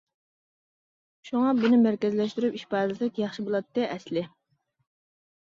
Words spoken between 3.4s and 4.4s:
بۇلاتتى ئەسلى.